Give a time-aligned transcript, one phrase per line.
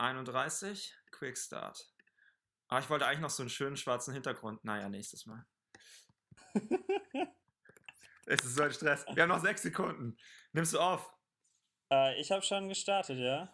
[0.00, 1.86] 31, Quick Start.
[2.68, 4.64] Aber ich wollte eigentlich noch so einen schönen schwarzen Hintergrund.
[4.64, 5.44] Naja, nächstes Mal.
[8.26, 9.04] es ist so ein Stress.
[9.12, 10.16] Wir haben noch sechs Sekunden.
[10.52, 11.12] Nimmst du auf?
[11.92, 13.52] Äh, ich habe schon gestartet, ja.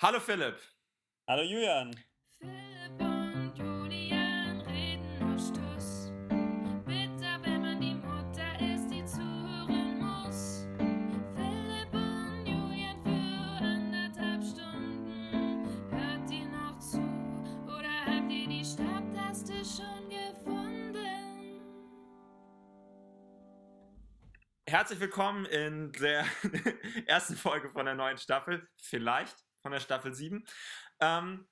[0.00, 0.60] Hallo Philipp.
[1.26, 1.92] Hallo Julian.
[2.38, 2.77] Philipp
[24.68, 26.26] Herzlich willkommen in der
[27.06, 28.68] ersten Folge von der neuen Staffel.
[28.76, 30.46] Vielleicht von der Staffel 7.
[31.00, 31.48] Ähm,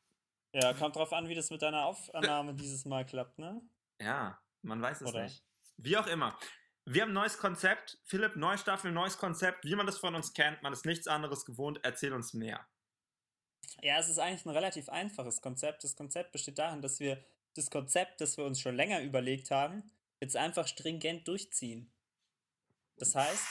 [0.53, 3.63] Ja, kommt drauf an, wie das mit deiner Aufnahme dieses Mal klappt, ne?
[4.03, 5.23] ja, man weiß es Oder?
[5.23, 5.43] nicht.
[5.79, 6.39] Wie auch immer.
[6.85, 7.97] Wir haben ein neues Konzept.
[8.05, 9.65] Philipp, neue Staffel, neues Konzept.
[9.65, 11.81] Wie man das von uns kennt, man ist nichts anderes gewohnt.
[11.85, 12.67] Erzähl uns mehr.
[13.81, 15.85] Ja, es ist eigentlich ein relativ einfaches Konzept.
[15.85, 19.91] Das Konzept besteht darin, dass wir das Konzept, das wir uns schon länger überlegt haben,
[20.21, 21.91] jetzt einfach stringent durchziehen.
[22.99, 23.47] Das heißt,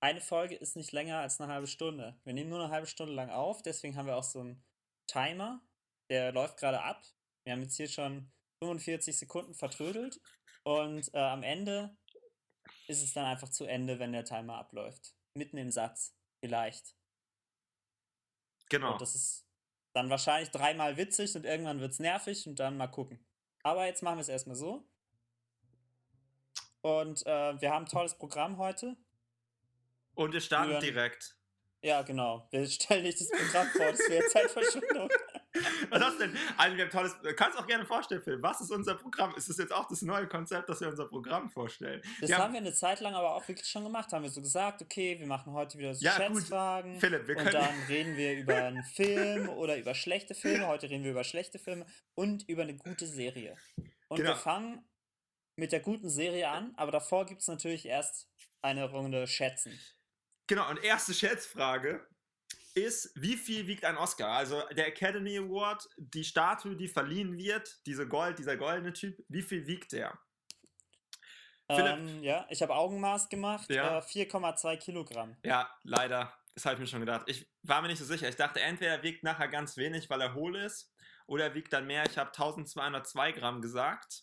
[0.00, 2.20] eine Folge ist nicht länger als eine halbe Stunde.
[2.24, 4.64] Wir nehmen nur eine halbe Stunde lang auf, deswegen haben wir auch so einen
[5.06, 5.62] Timer,
[6.10, 7.02] der läuft gerade ab.
[7.44, 10.20] Wir haben jetzt hier schon 45 Sekunden vertrödelt
[10.64, 11.96] und äh, am Ende
[12.88, 15.14] ist es dann einfach zu Ende, wenn der Timer abläuft.
[15.34, 16.94] Mitten im Satz, vielleicht.
[18.68, 18.92] Genau.
[18.92, 19.46] Und das ist
[19.94, 23.24] dann wahrscheinlich dreimal witzig und irgendwann wird es nervig und dann mal gucken.
[23.62, 24.88] Aber jetzt machen wir es erstmal so.
[26.86, 28.96] Und äh, wir haben ein tolles Programm heute.
[30.14, 30.82] Und wir starten Julian.
[30.94, 31.36] direkt.
[31.82, 32.46] Ja, genau.
[32.52, 35.08] Wir stellen nicht das Programm vor, das wäre Zeitverschwendung.
[35.90, 36.36] Was ist denn?
[36.56, 37.16] Also, wir haben tolles.
[37.22, 38.40] Du kannst auch gerne vorstellen, Philipp.
[38.42, 39.34] Was ist unser Programm?
[39.36, 42.02] Ist das jetzt auch das neue Konzept, dass wir unser Programm vorstellen?
[42.20, 44.12] Das Wir haben wir eine Zeit lang aber auch wirklich schon gemacht.
[44.12, 46.38] Haben wir so gesagt, okay, wir machen heute wieder so Ja, gut.
[46.38, 47.00] Schätzfragen.
[47.00, 50.66] Philipp, wir und können- dann reden wir über einen Film oder über schlechte Filme.
[50.68, 53.56] Heute reden wir über schlechte Filme und über eine gute Serie.
[54.08, 54.30] Und Genau.
[54.30, 54.84] wir fangen
[55.56, 58.28] mit der guten Serie an, aber davor gibt es natürlich erst
[58.62, 59.78] eine Runde Schätzen.
[60.46, 62.06] Genau, und erste Schätzfrage
[62.74, 64.28] ist, wie viel wiegt ein Oscar?
[64.28, 69.42] Also der Academy Award, die Statue, die verliehen wird, diese Gold, dieser goldene Typ, wie
[69.42, 70.18] viel wiegt der?
[71.68, 73.98] Ähm, ja, ich habe Augenmaß gemacht, Ja.
[73.98, 75.36] äh, 4,2 Kilogramm.
[75.42, 76.32] Ja, leider.
[76.54, 77.24] Das habe ich mir schon gedacht.
[77.26, 78.28] Ich war mir nicht so sicher.
[78.28, 80.94] Ich dachte, entweder er wiegt nachher ganz wenig, weil er hohl ist,
[81.26, 82.04] oder er wiegt dann mehr.
[82.08, 84.22] Ich habe 1202 Gramm gesagt.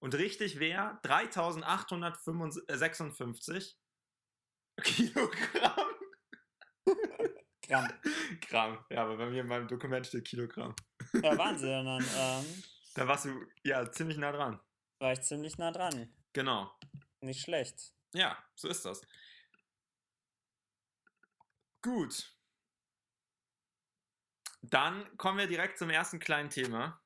[0.00, 3.76] Und richtig wäre 3856
[4.82, 5.88] Kilogramm.
[7.62, 7.92] Gramm.
[8.48, 8.84] Gramm.
[8.90, 10.74] Ja, aber bei mir in meinem Dokument steht Kilogramm.
[11.14, 11.84] Ja, Wahnsinn.
[11.84, 12.62] Dann ähm,
[12.94, 14.60] Da warst du ja ziemlich nah dran.
[15.00, 16.14] war ich ziemlich nah dran.
[16.32, 16.70] Genau.
[17.20, 17.92] Nicht schlecht.
[18.14, 19.02] Ja, so ist das.
[21.82, 22.32] Gut.
[24.62, 27.00] Dann kommen wir direkt zum ersten kleinen Thema.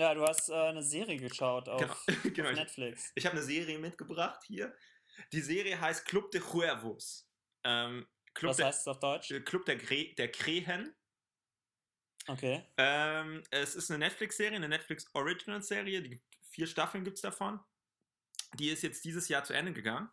[0.00, 2.48] Ja, du hast äh, eine Serie geschaut auf, Genau, genau.
[2.50, 3.12] auf Netflix.
[3.14, 4.74] ich habe eine Serie mitgebracht hier.
[5.32, 7.28] Die Serie heißt Club de Cuervos.
[7.64, 9.30] Ähm, Club, Was der, heißt es auf Deutsch?
[9.30, 10.94] äh, Club der, Gre der Krähen.
[12.26, 12.64] Okay.
[12.78, 16.20] Ähm, es ist eine Netflix-Serie, eine Netflix-Original-Serie.
[16.48, 17.60] Vier Staffeln gibt es davon.
[18.54, 20.10] Die ist jetzt dieses Jahr zu Ende gegangen.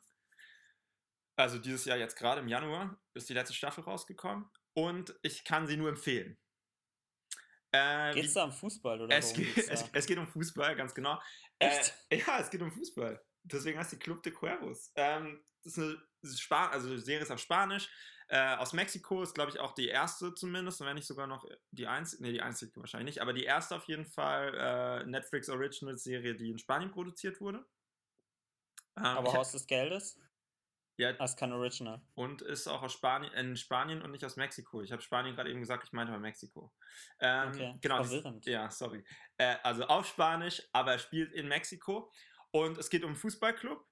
[1.38, 4.50] Also dieses Jahr jetzt gerade im Januar ist die letzte Staffel rausgekommen.
[4.74, 6.38] Und ich kann sie nur empfehlen.
[7.72, 10.94] Äh, Geht es da um Fußball oder es, geht, es, es geht um Fußball, ganz
[10.94, 11.22] genau.
[11.59, 11.94] Echt?
[12.09, 13.22] Äh, ja, es geht um Fußball.
[13.44, 14.91] Deswegen heißt die Club de Cuervos.
[14.95, 17.89] Ähm, das ist eine Span also die Serie ist auf Spanisch.
[18.29, 21.45] Äh, aus Mexiko ist, glaube ich, auch die erste zumindest, und wenn nicht sogar noch
[21.72, 25.47] die einzige, nee, die einzige wahrscheinlich nicht, aber die erste auf jeden Fall äh, Netflix
[25.47, 27.66] Original Serie, die in Spanien produziert wurde.
[28.97, 30.19] Ähm, Aber Haus des Geldes?
[30.97, 32.02] Ja, Das ist kein Original.
[32.16, 34.81] und ist auch aus Spanien, in Spanien und nicht aus Mexiko.
[34.81, 36.74] Ich habe Spanien gerade eben gesagt, ich meinte aber Mexiko.
[37.19, 38.03] Ähm, Okay, genau.
[38.03, 38.46] verwirrend.
[38.46, 39.03] Ja, sorry.
[39.38, 42.12] Äh, also auf Spanisch, aber er spielt in Mexiko.
[42.52, 43.86] Und es geht um einen Fußballclub,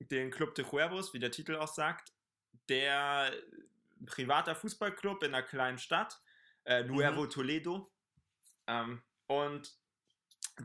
[0.00, 2.12] den Club de Cuervos, wie der Titel auch sagt.
[2.68, 3.32] Der
[4.06, 6.20] privater Fußballclub in einer kleinen Stadt,
[6.64, 7.92] äh, Nuevo Toledo.
[8.66, 9.72] Ähm, und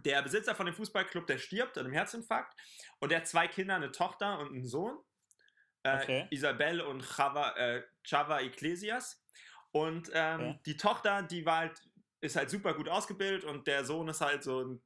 [0.03, 2.59] der Besitzer von dem Fußballclub, der stirbt an einem Herzinfarkt.
[2.99, 4.97] Und der hat zwei Kinder, eine Tochter und einen Sohn.
[5.83, 6.27] Äh, Okay.
[6.31, 9.23] Isabel und Chava, äh, Chava Iglesias.
[9.71, 10.59] Und ähm, Okay.
[10.65, 11.81] die Tochter, die war halt,
[12.21, 14.81] ist halt super gut ausgebildet und der Sohn ist halt so ein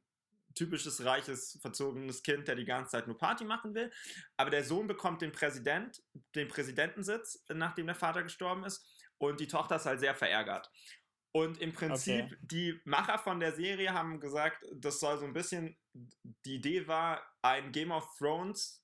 [0.55, 3.91] typisches, reiches, verzogenes Kind, der die ganze Zeit nur Party machen will.
[4.37, 6.01] Aber der Sohn bekommt den Präsident,
[6.33, 8.83] den Präsidentensitz, nachdem der Vater gestorben ist.
[9.19, 10.71] Und die Tochter ist halt sehr verärgert.
[11.31, 12.37] Und im Prinzip, Okay.
[12.41, 17.21] die Macher von der Serie haben gesagt, das soll so ein bisschen, die Idee war,
[17.43, 18.83] ein Game of Thrones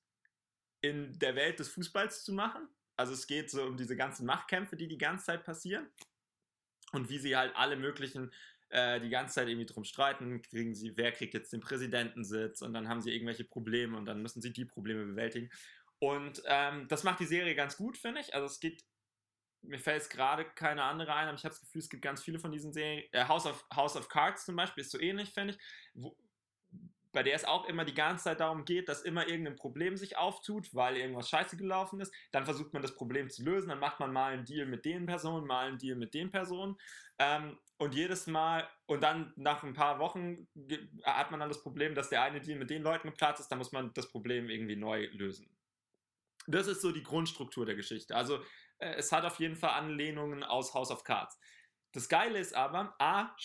[0.83, 2.67] in der Welt des Fußballs zu machen.
[2.95, 5.87] Also es geht so um diese ganzen Machtkämpfe, die die ganze Zeit passieren.
[6.93, 8.31] und wie sie halt alle möglichen
[8.69, 12.73] äh, die ganze Zeit irgendwie drum streiten, kriegen sie, wer kriegt jetzt den Präsidentensitz und
[12.73, 15.51] dann haben sie irgendwelche Probleme und dann müssen sie die Probleme bewältigen.
[15.99, 18.33] Und ähm, das macht die Serie ganz gut, finde ich.
[18.33, 18.83] Also es geht,
[19.61, 22.23] mir fällt jetzt gerade keine andere ein, aber ich habe das Gefühl, es gibt ganz
[22.23, 23.03] viele von diesen Serien.
[23.11, 25.59] Äh, House, of, House of Cards zum Beispiel ist so ähnlich, finde ich.
[25.93, 26.17] Wo,
[27.13, 30.17] bei der es auch immer die ganze Zeit darum geht, dass immer irgendein Problem sich
[30.17, 32.13] auftut, weil irgendwas scheiße gelaufen ist.
[32.31, 35.05] Dann versucht man das Problem zu lösen, dann macht man mal einen Deal mit den
[35.05, 36.75] Personen, mal einen Deal mit den Personen.
[37.19, 40.47] Ähm, und jedes Mal, und dann nach ein paar Wochen
[41.03, 43.59] hat man dann das Problem, dass der eine Deal mit den Leuten geplatzt ist, dann
[43.59, 45.47] muss man das Problem irgendwie neu lösen.
[46.47, 48.15] Das ist so die Grundstruktur der Geschichte.
[48.15, 48.39] Also
[48.79, 51.39] äh, es hat auf jeden Fall Anlehnungen aus House of Cards.
[51.91, 53.35] Das Geile ist aber, A,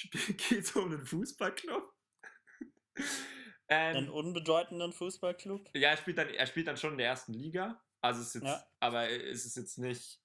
[0.49, 1.93] geht es um einen Fußballclub.
[3.69, 5.69] Ähm, Einen unbedeutenden Fußballclub?
[5.75, 7.83] ja, er spielt, dann, er spielt dann schon in der ersten Liga.
[8.01, 8.65] Also es ist jetzt, Ja.
[8.81, 10.21] aber es ist jetzt nicht,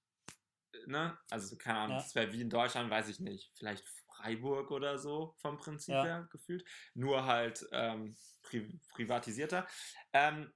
[0.86, 1.18] ne?
[1.30, 2.04] Also keine Ahnung, Ja.
[2.04, 3.52] das wäre wie in Deutschland, weiß ich nicht.
[3.58, 6.04] Vielleicht Freiburg oder so vom Prinzip Ja.
[6.04, 6.64] her gefühlt.
[6.94, 9.68] Nur halt ähm, pri privatisierter.
[10.14, 10.54] Ähm,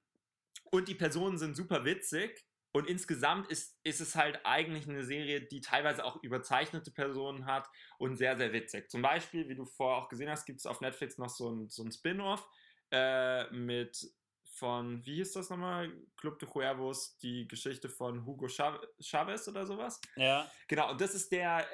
[0.72, 2.45] und die Personen sind super witzig.
[2.74, 7.68] Und insgesamt ist, ist es halt eigentlich eine Serie, die teilweise auch überzeichnete Personen hat
[7.98, 8.92] und sehr, sehr witzig.
[8.92, 11.69] Zum Beispiel, wie du vorher auch gesehen hast, gibt es auf Netflix noch so ein,
[11.69, 12.48] so ein Spin-off
[12.92, 14.12] äh, mit
[14.44, 15.92] von, wie hieß das nochmal?
[16.16, 20.01] Club de Cuervos, die Geschichte von Hugo Chav- Chavez oder sowas.
[20.16, 20.50] Ja.
[20.68, 21.68] Genau, und das ist der,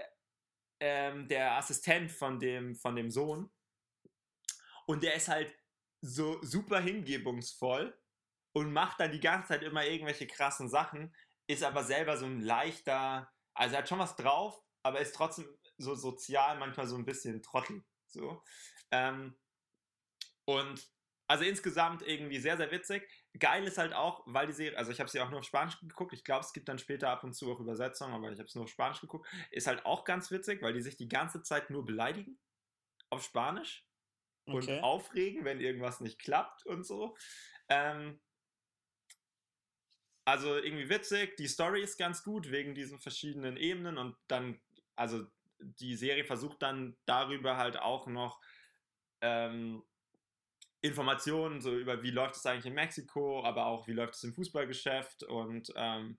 [0.81, 3.49] ähm, der Assistent von dem, von dem Sohn.
[4.85, 5.57] Und der ist halt
[6.01, 7.97] so super hingebungsvoll
[8.51, 11.15] und macht dann die ganze Zeit immer irgendwelche krassen Sachen,
[11.47, 15.47] ist aber selber so ein leichter, also er hat schon was drauf, aber ist trotzdem
[15.77, 17.85] so sozial manchmal so ein bisschen Trottel.
[18.07, 18.43] So.
[18.91, 19.39] Ähm,
[20.45, 20.85] und
[21.27, 23.07] also insgesamt irgendwie sehr, sehr witzig.
[23.39, 25.79] Geil ist halt auch, weil die Serie, also ich habe sie auch nur auf Spanisch
[25.79, 28.47] geguckt, ich glaube, es gibt dann später ab und zu auch Übersetzungen, aber ich habe
[28.47, 31.41] es nur auf Spanisch geguckt, ist halt auch ganz witzig, weil die sich die ganze
[31.43, 32.39] Zeit nur beleidigen
[33.09, 33.85] auf Spanisch
[34.51, 34.83] und Okay.
[34.83, 37.15] aufregen, wenn irgendwas nicht klappt und so.
[37.69, 38.21] Ähm,
[40.25, 44.61] also irgendwie witzig, die Story ist ganz gut wegen diesen verschiedenen Ebenen und dann,
[44.95, 45.25] also
[45.59, 48.41] die Serie versucht dann darüber halt auch noch
[49.21, 49.83] ähm,
[50.83, 54.33] Informationen so über wie läuft es eigentlich in Mexiko, aber auch wie läuft es im
[54.33, 56.17] Fußballgeschäft und ähm,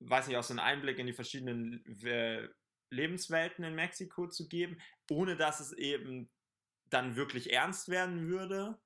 [0.00, 2.46] weiß nicht, auch so einen Einblick in die verschiedenen äh,
[2.90, 4.78] Lebenswelten in Mexiko zu geben,
[5.10, 6.30] ohne dass es eben
[6.90, 8.78] dann wirklich ernst werden würde.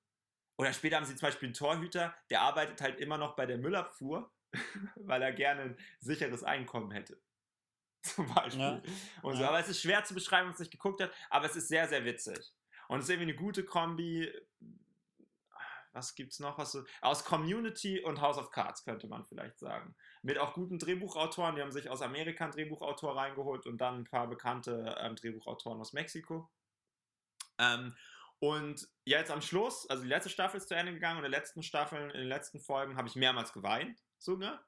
[0.57, 3.59] Oder später haben sie zum Beispiel einen Torhüter, der arbeitet halt immer noch bei der
[3.59, 4.33] Müllabfuhr,
[4.95, 7.21] weil er gerne ein sicheres Einkommen hätte.
[8.03, 8.61] Zum Beispiel.
[8.63, 8.83] Ja.
[9.23, 9.45] Und so.
[9.45, 11.67] Aber es ist schwer zu beschreiben, wenn man es nicht geguckt hat, aber es ist
[11.67, 12.55] sehr, sehr witzig.
[12.89, 14.33] Und es ist irgendwie eine gute Kombi.
[15.93, 16.59] Was gibt's noch?
[16.59, 19.95] Was so, aus Community und House of Cards könnte man vielleicht sagen.
[20.23, 21.55] Mit auch guten Drehbuchautoren.
[21.55, 25.81] Die haben sich aus Amerika einen Drehbuchautor reingeholt und dann ein paar bekannte ähm, Drehbuchautoren
[25.81, 26.51] aus Mexiko.
[27.59, 27.95] Ähm,
[28.41, 31.39] und jetzt am Schluss, also die letzte Staffel ist zu Ende gegangen und in den
[31.39, 34.65] letzten Staffeln, in den letzten Folgen habe ich mehrmals geweint, sogar.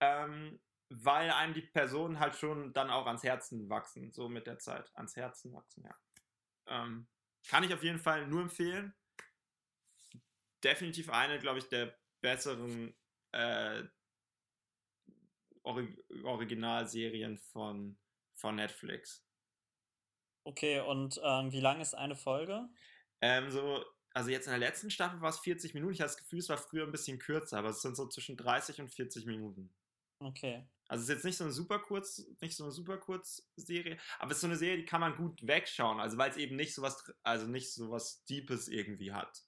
[0.00, 4.58] Ähm, weil einem die Personen halt schon dann auch ans Herzen wachsen, so mit der
[4.58, 4.90] Zeit.
[4.94, 5.94] Ans Herzen wachsen, ja.
[6.70, 7.06] Ähm,
[7.48, 8.94] kann ich auf jeden Fall nur empfehlen.
[10.62, 12.94] Definitiv eine, glaube ich, der besseren
[13.32, 13.82] äh,
[15.62, 17.98] Ori Originalserien von,
[18.34, 19.26] von Netflix.
[20.44, 22.68] Okay, und ähm, wie lang ist eine Folge?
[23.20, 23.84] Ähm, so,
[24.14, 25.92] also jetzt in der letzten Staffel war es 40 Minuten.
[25.92, 28.36] Ich habe das Gefühl, es war früher ein bisschen kürzer, aber es sind so zwischen
[28.36, 29.72] 30 und 40 Minuten.
[30.18, 30.66] Okay.
[30.90, 33.96] Also es ist jetzt nicht so eine super kurz, nicht so eine super kurz Serie,
[34.18, 36.56] aber es ist so eine Serie, die kann man gut wegschauen, also weil es eben
[36.56, 39.44] nicht so was, also nicht so was Deepes irgendwie hat.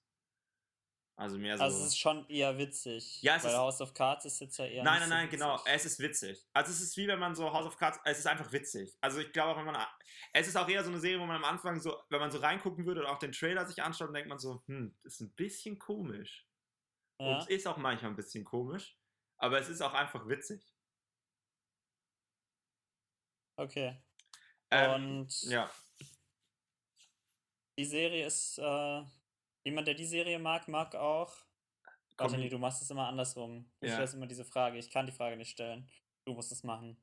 [1.15, 1.63] Also mehr so.
[1.65, 3.21] Also es ist schon eher witzig.
[3.21, 4.83] Ja, es weil ist- House of Cards ist jetzt ja eher.
[4.85, 5.61] Nein, nein, nein, so genau.
[5.65, 6.43] Es ist witzig.
[6.53, 8.97] Also es ist wie wenn man so House of Cards, es ist einfach witzig.
[9.01, 9.85] Also ich glaube auch, wenn man,
[10.31, 12.39] es ist auch eher so eine Serie, wo man am Anfang so, wenn man so
[12.39, 15.19] reingucken würde und auch den Trailer sich anschaut, dann denkt man so, hm, das ist
[15.21, 16.47] ein bisschen komisch.
[17.17, 17.37] Und Ja?
[17.39, 18.97] es ist auch manchmal ein bisschen komisch,
[19.37, 20.67] aber es ist auch einfach witzig.
[23.55, 24.01] Okay.
[24.71, 25.69] Ähm, und ja.
[27.77, 29.01] die Serie ist, äh,
[29.63, 31.35] jemand, der die Serie mag, mag auch.
[32.17, 33.71] Warte, Kommi- nee, du machst es immer andersrum.
[33.79, 33.93] Du Ja.
[33.93, 34.77] stellst immer diese Frage.
[34.77, 35.89] Ich kann die Frage nicht stellen.
[36.25, 36.97] Du musst es machen.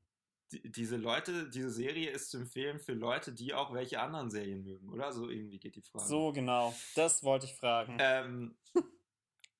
[0.52, 4.62] Die, diese Leute, diese Serie ist zu empfehlen für Leute, die auch welche anderen Serien
[4.64, 5.12] mögen, oder?
[5.12, 6.07] So irgendwie geht die Frage.
[6.07, 6.75] So, genau.
[6.97, 7.99] Das wollte ich fragen.
[8.00, 8.59] Ähm,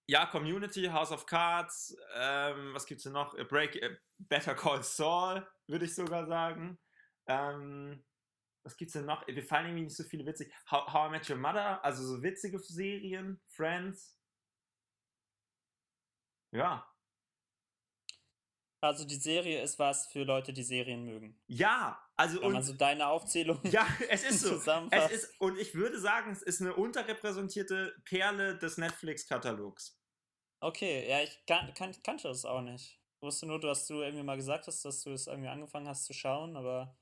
[0.07, 3.35] ja, Community, House of Cards, ähm, was gibt's denn noch?
[3.35, 6.79] Äh, Break, äh, Better Call Saul, würde ich sogar sagen.
[7.27, 8.05] Ähm,
[8.63, 9.27] was gibt's denn noch?
[9.27, 10.53] Wir fallen irgendwie nicht so viele witzig.
[10.71, 14.17] How, How I Met Your Mother, also so witzige Serien, Friends.
[16.53, 16.91] Ja,
[18.83, 21.39] Also die Serie ist was für Leute, die Serien mögen.
[21.47, 24.73] Ja, also Wenn man so deine Aufzählung ja, es ist so.
[24.91, 30.01] Es ist, und ich würde sagen, es ist eine unterrepräsentierte Perle des Netflix-Katalogs.
[30.61, 33.00] Okay, ja, ich kan kan kannte das auch nicht.
[33.21, 36.13] Wusste nur, dass du irgendwie mal gesagt hast, dass du es irgendwie angefangen hast zu
[36.15, 36.97] schauen, aber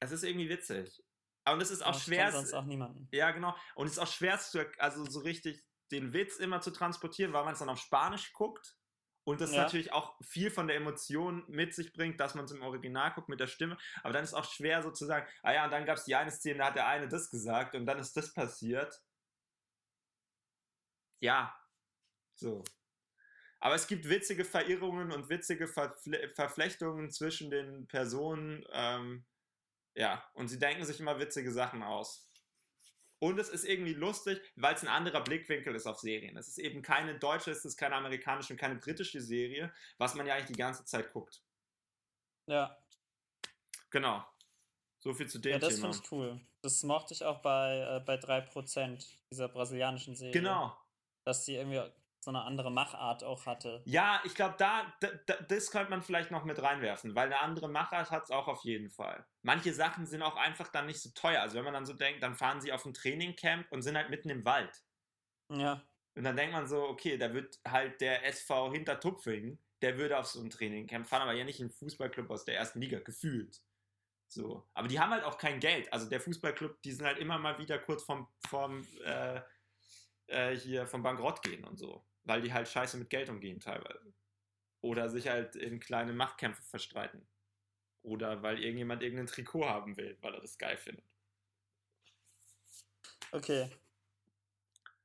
[0.00, 1.02] Es ist irgendwie witzig.
[1.48, 2.30] Und es ist auch schwer.
[2.30, 3.08] sonst auch niemanden.
[3.10, 3.54] Ja, genau.
[3.74, 7.44] Und es ist auch schwer, zu, also so richtig den Witz immer zu transportieren, weil
[7.44, 8.76] man es dann auf Spanisch guckt.
[9.24, 9.62] Und das Ja.
[9.62, 13.28] natürlich auch viel von der Emotion mit sich bringt, dass man es im Original guckt
[13.30, 13.78] mit der Stimme.
[14.02, 16.30] Aber dann ist es auch schwer sozusagen, ah ja, und dann gab es die eine
[16.30, 18.94] Szene, da hat der eine das gesagt und dann ist das passiert.
[21.20, 21.54] Ja,
[22.36, 22.62] so.
[23.60, 28.64] Aber es gibt witzige Verirrungen und witzige Verfle Verflechtungen zwischen den Personen.
[28.72, 29.24] Ähm,
[29.94, 32.30] ja, und sie denken sich immer witzige Sachen aus.
[33.20, 36.36] Und es ist irgendwie lustig, weil es ein anderer Blickwinkel ist auf Serien.
[36.36, 40.26] Es ist eben keine deutsche, es ist keine amerikanische und keine britische Serie, was man
[40.26, 41.42] ja eigentlich die ganze Zeit guckt.
[42.46, 42.78] Ja,
[43.90, 44.24] Genau.
[45.00, 45.92] So viel zu dem ja das Thema.
[45.92, 46.40] finde ich cool.
[46.62, 50.32] Das mochte ich auch bei, äh, bei 3% dieser brasilianischen Serie.
[50.32, 50.76] Genau.
[51.24, 51.80] Dass sie irgendwie
[52.20, 53.82] so eine andere Machart auch hatte.
[53.84, 57.40] Ja, ich glaube, da, da, da, das könnte man vielleicht noch mit reinwerfen, weil eine
[57.40, 59.24] andere Machart hat es auch auf jeden Fall.
[59.42, 61.40] Manche Sachen sind auch einfach dann nicht so teuer.
[61.40, 64.10] Also wenn man dann so denkt, dann fahren sie auf ein Trainingcamp und sind halt
[64.10, 64.82] mitten im Wald.
[65.50, 65.82] Ja,
[66.14, 70.26] Und dann denkt man so, okay, da wird halt der SV Hintertupfing, der würde auf
[70.26, 73.62] so ein Trainingcamp fahren, aber ja nicht ein Fußballclub aus der ersten Liga, gefühlt.
[74.28, 74.68] So.
[74.74, 75.90] Aber die haben halt auch kein Geld.
[75.92, 79.40] Also der Fußballclub, die sind halt immer mal wieder kurz vom, vom, äh,
[80.26, 82.04] äh, hier vom Bankrott gehen und so.
[82.28, 84.12] Weil die halt scheiße mit Geld umgehen teilweise.
[84.82, 87.26] Oder sich halt in kleine Machtkämpfe verstreiten.
[88.02, 91.04] Oder weil irgendjemand irgendein Trikot haben will, weil er das geil findet.
[93.32, 93.70] okay.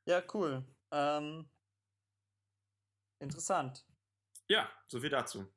[0.05, 0.65] Ja, cool.
[0.91, 1.49] Ähm,
[3.19, 3.85] interessant.
[4.49, 5.47] Ja, so viel dazu.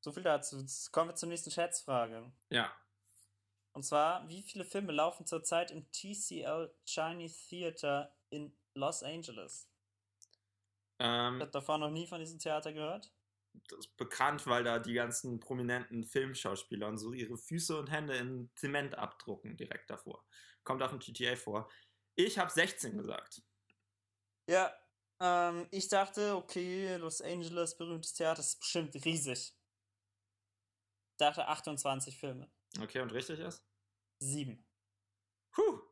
[0.00, 0.58] So viel dazu.
[0.58, 2.32] Jetzt kommen wir zur nächsten Schätzfrage.
[2.50, 2.76] Ja.
[3.72, 9.71] Und zwar, wie viele Filme laufen zurzeit im TCL Chinese Theater in Los Angeles?
[11.02, 13.12] Ich Ähm, habe davor noch nie von diesem Theater gehört.
[13.68, 18.16] das ist bekannt, weil da die ganzen prominenten Filmschauspieler und so ihre Füße und Hände
[18.16, 20.26] in Zement abdrucken direkt davor.
[20.64, 21.70] Kommt auch im GTA vor.
[22.14, 23.42] Ich habe 16 gesagt.
[24.48, 24.74] Ja,
[25.20, 29.54] ähm, ich dachte, okay, Los Angeles, berühmtes Theater, ist bestimmt riesig.
[31.12, 32.50] Ich dachte 28 Filme.
[32.80, 33.64] Okay, und richtig ist?
[34.20, 34.66] Sieben.
[35.52, 35.91] Puh.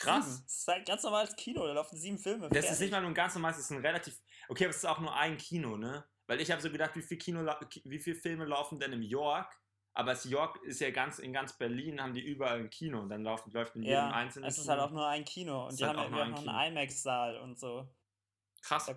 [0.00, 0.24] Krass.
[0.24, 0.44] Sieben.
[0.44, 2.48] Das ist halt ganz normales Kino, da laufen sieben Filme.
[2.48, 2.80] Das ist fertig.
[2.80, 4.18] nicht mal nur ein ganz normales, das ist ein relativ.
[4.48, 6.04] Okay, aber es ist auch nur ein Kino, ne?
[6.26, 7.44] Weil ich habe so gedacht, wie viel Kino,
[7.84, 9.54] wie viele Filme laufen denn im York?
[9.92, 13.08] Aber das York ist ja ganz in ganz Berlin, haben die überall ein Kino und
[13.08, 14.72] dann laufen, läuft in jedem Ja, einzelnen es ist Kino.
[14.72, 17.38] halt auch nur ein Kino und Ist die halt haben ja auch noch einen IMAX-Saal
[17.40, 17.88] und so.
[18.62, 18.86] Krass.
[18.86, 18.94] Da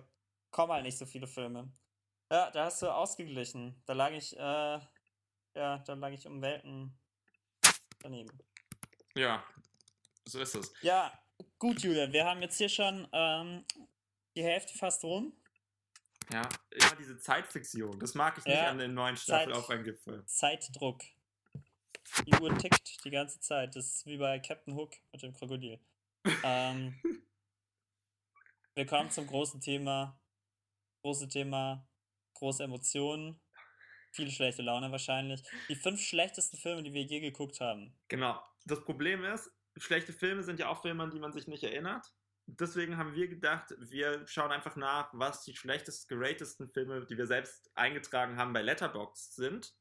[0.50, 1.72] kommen halt nicht so viele Filme.
[2.30, 3.82] Ja, da hast du ausgeglichen.
[3.86, 6.96] Da lag ich, äh, ja, da lag ich um Welten
[8.00, 8.30] daneben.
[9.16, 9.44] Ja,
[10.26, 10.72] so ist es.
[10.82, 11.12] Ja,
[11.58, 13.64] gut, Julian, wir haben jetzt hier schon ähm,
[14.36, 15.32] die Hälfte fast rum.
[16.32, 17.98] Ja, immer diese Zeitfixierung.
[18.00, 20.24] Das mag ich nicht Ja, an den neuen Staffel Zeit- auf ein Gipfel.
[20.26, 21.02] Zeitdruck.
[22.26, 23.76] Die Uhr tickt die ganze Zeit.
[23.76, 25.78] Das ist wie bei Captain Hook mit dem Krokodil.
[26.42, 26.98] ähm,
[28.74, 30.18] wir kommen zum großen Thema.
[31.02, 31.86] Große Thema,
[32.32, 33.38] große Emotionen,
[34.12, 35.42] viele schlechte Laune wahrscheinlich.
[35.68, 37.94] Die fünf schlechtesten Filme, die wir je geguckt haben.
[38.08, 38.42] Genau.
[38.64, 42.12] Das Problem ist, schlechte Filme sind ja auch Filme, an die man sich nicht erinnert.
[42.46, 47.26] Deswegen haben wir gedacht, wir schauen einfach nach, was die schlechtesten, geratesten Filme, die wir
[47.26, 49.74] selbst eingetragen haben bei Letterboxd sind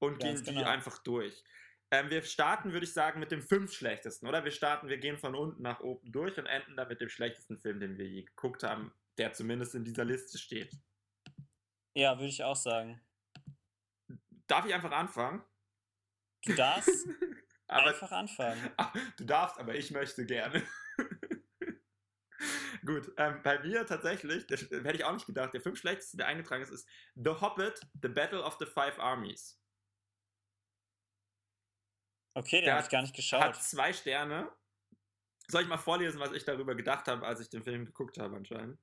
[0.00, 0.60] und Ganz gehen genau.
[0.60, 1.44] die einfach durch.
[1.92, 4.44] Ähm, wir starten, würde ich sagen, mit dem fünf schlechtesten, oder?
[4.44, 7.58] Wir starten, wir gehen von unten nach oben durch und enden dann mit dem schlechtesten
[7.58, 10.76] Film, den wir je geguckt haben, der zumindest in dieser Liste steht.
[11.94, 13.00] Ja, würde ich auch sagen.
[14.46, 15.44] Darf ich einfach anfangen?
[16.44, 16.88] Du darfst
[17.72, 18.70] Aber einfach anfangen.
[19.16, 20.62] Du darfst, aber ich möchte gerne.
[22.84, 26.26] Gut, ähm, bei mir tatsächlich, das hätte ich auch nicht gedacht, der fünf schlechteste, der
[26.26, 29.60] eingetragen ist, ist The Hobbit, The Battle of the Five Armies.
[32.34, 33.42] Okay, den habe ich gar nicht geschaut.
[33.42, 34.50] Hat zwei Sterne.
[35.48, 38.36] Soll ich mal vorlesen, was ich darüber gedacht habe, als ich den Film geguckt habe
[38.36, 38.80] anscheinend?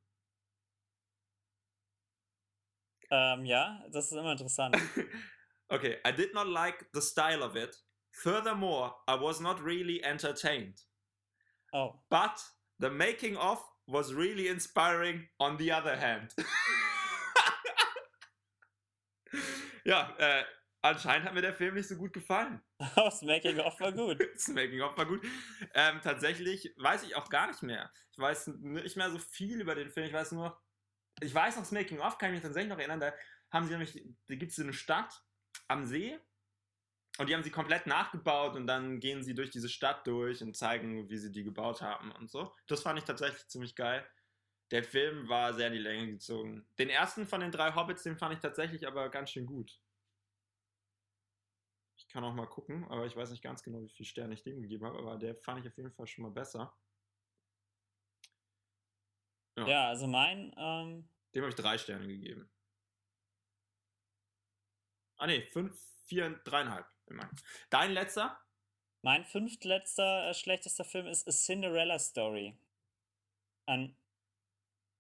[3.12, 4.78] Ähm, ja, das ist immer interessant.
[5.72, 7.78] Okay, I did not like the style of it.
[8.12, 10.82] Furthermore, I was not really entertained.
[11.74, 12.42] Oh, But
[12.80, 16.34] the making of was really inspiring on the other hand.
[19.84, 20.44] ja, äh,
[20.82, 22.62] anscheinend hat mir der Film nicht so gut gefallen.
[22.96, 24.20] das Making-of war gut.
[24.34, 25.26] Das Making of war gut.
[25.74, 27.92] Ähm, tatsächlich weiß ich auch gar nicht mehr.
[28.12, 30.08] Ich weiß nicht mehr so viel über den Film.
[30.08, 30.60] Ich weiß nur,
[31.22, 33.14] ich weiß noch, das Making-of kann ich mich tatsächlich noch erinnern, da
[33.52, 33.94] haben sie nämlich,
[34.28, 35.22] da gibt es so eine Stadt
[35.68, 36.20] am See
[37.20, 40.56] und die haben sie komplett nachgebaut und dann gehen sie durch diese Stadt durch und
[40.56, 42.56] zeigen, wie sie die gebaut haben und so.
[42.68, 44.10] Das fand ich tatsächlich ziemlich geil.
[44.72, 46.66] Der Film war sehr in die Länge gezogen.
[46.80, 49.82] Den ersten von den drei Hobbits, den fand ich tatsächlich aber ganz schön gut.
[51.98, 54.44] Ich kann auch mal gucken, aber ich weiß nicht ganz genau, wie viele Sterne ich
[54.44, 56.74] dem gegeben habe, aber der fand ich auf jeden Fall schon mal besser.
[59.58, 59.68] Ja.
[59.68, 62.50] Ja, also mein, ähm, Dem habe ich drei Sterne gegeben.
[65.18, 66.88] Ah ne, fünf, vier, dreieinhalb.
[67.70, 68.40] Dein letzter?
[69.02, 72.58] mein fünftletzter äh, schlechtester Film ist A Cinderella Story.
[73.66, 73.96] An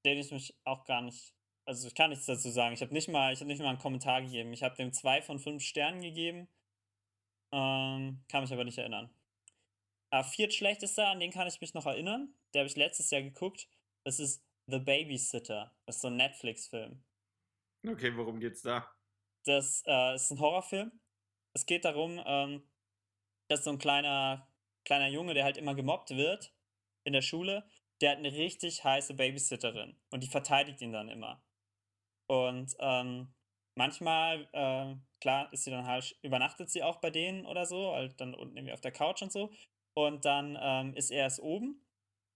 [0.06, 1.34] den ich mich auch gar nicht.
[1.66, 2.74] Also ich kann nichts dazu sagen.
[2.74, 4.54] Ich habe nicht mal, ich habe nicht mal einen Kommentar gegeben.
[4.54, 6.48] Ich habe dem zwei von fünf Sternen gegeben.
[7.51, 9.13] Ähm, kann mich aber nicht erinnern.
[10.12, 12.34] Äh, viertschlechtester, an den kann ich mich noch erinnern.
[12.54, 13.68] Der habe ich letztes Jahr geguckt.
[14.04, 15.75] Das ist The Babysitter.
[15.86, 17.04] Das ist so ein Netflix-Film.
[17.86, 18.89] Okay, worum geht's da?
[19.46, 20.92] Das äh, ist ein Horrorfilm.
[21.53, 22.63] Es geht darum, ähm,
[23.48, 24.48] dass so ein kleiner,
[24.86, 26.53] kleiner Junge, der halt immer gemobbt wird
[27.03, 27.68] in der Schule,
[28.01, 31.44] der hat eine richtig heiße Babysitterin und die verteidigt ihn dann immer.
[32.27, 33.34] Und ähm,
[33.75, 38.22] manchmal, äh, klar, ist sie dann halt, übernachtet sie auch bei denen oder so, halt
[38.22, 39.51] dann unten irgendwie auf der Couch und so.
[39.96, 41.82] Und dann ähm, ist er erst oben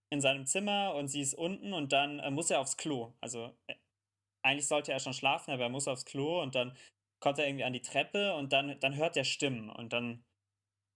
[0.10, 3.13] in seinem Zimmer und sie ist unten und dann äh, muss er aufs Klo.
[3.22, 3.75] Also äh,
[4.41, 6.75] eigentlich sollte er schon schlafen, aber er muss aufs Klo und dann
[7.24, 10.25] kommt er irgendwie an die Treppe und dann, dann hört er Stimmen und dann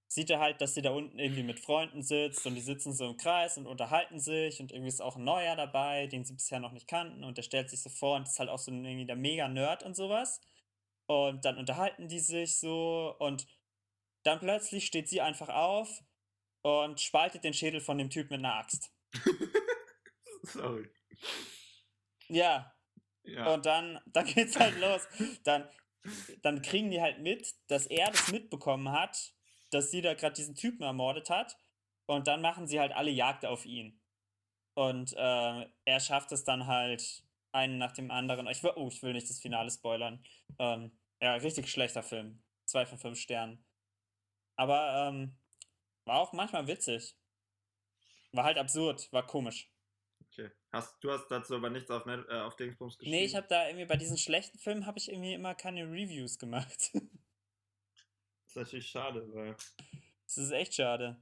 [0.07, 3.09] sieht er halt, dass sie da unten irgendwie mit Freunden sitzt und die sitzen so
[3.09, 6.59] im Kreis und unterhalten sich und irgendwie ist auch ein Neuer dabei, den sie bisher
[6.59, 8.83] noch nicht kannten und der stellt sich so vor und ist halt auch so ein,
[8.83, 10.41] irgendwie der Mega-Nerd und sowas.
[11.05, 13.47] Und dann unterhalten die sich so und
[14.23, 16.03] dann plötzlich steht sie einfach auf
[16.61, 18.91] und spaltet den Schädel von dem Typ mit einer Axt.
[20.43, 20.89] Sorry.
[22.27, 22.77] Ja,
[23.23, 23.53] Ja.
[23.53, 25.07] Und dann, dann geht's halt los.
[25.43, 25.69] Dann,
[26.41, 29.33] dann kriegen die halt mit, dass er das mitbekommen hat,
[29.71, 31.57] dass sie da gerade diesen Typen ermordet hat.
[32.05, 33.99] Und dann machen sie halt alle Jagd auf ihn.
[34.75, 37.23] Und äh, er schafft es dann halt,
[37.57, 38.47] einen nach dem anderen.
[38.47, 40.23] Ich will, oh, ich will nicht das Finale spoilern.
[40.59, 40.91] Ähm,
[41.21, 42.43] ja, richtig schlechter Film.
[42.65, 43.65] Zwei von fünf Sternen.
[44.55, 45.37] Aber ähm,
[46.05, 47.15] war auch manchmal witzig.
[48.31, 49.71] War halt absurd, war komisch.
[50.77, 53.17] Hast, du hast dazu aber nichts auf, Net, äh, auf Dingsbums geschrieben?
[53.17, 56.37] Nee, ich habe da irgendwie bei diesen schlechten Filmen habe ich irgendwie immer keine Reviews
[56.37, 56.91] gemacht.
[56.93, 57.03] Das
[58.49, 59.55] ist natürlich schade, weil
[60.25, 61.19] Das ist echt schade.